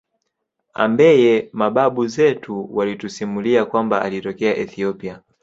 [0.73, 5.21] ambeye mababu zetu walitusimulia kwamba alitokea Ethiopia